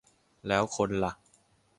[0.47, 1.11] แล้วคนล่ะ